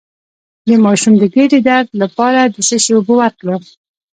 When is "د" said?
0.67-0.69, 1.17-1.23, 2.45-2.55